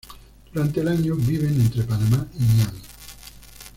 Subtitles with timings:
[0.51, 2.79] Durante el año, viven entre Panamá y Miami.